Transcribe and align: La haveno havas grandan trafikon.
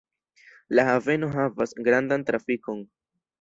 La 0.79 0.85
haveno 0.93 1.29
havas 1.35 1.75
grandan 1.89 2.25
trafikon. 2.31 2.83